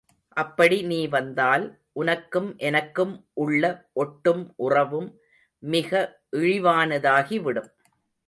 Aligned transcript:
அப்படி 0.37 0.77
நீ 0.81 1.07
வந்தால், 1.07 1.65
உனக்கும் 1.93 2.47
எனக்கும் 2.57 3.13
உள்ள 3.33 3.63
ஒட்டும் 3.93 4.53
உறவும் 4.55 5.09
மிக 5.63 5.91
இழிவானதாகி 6.31 7.39
விடும். 7.41 7.69